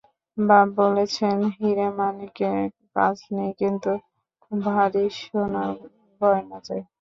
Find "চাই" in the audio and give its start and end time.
6.67-6.81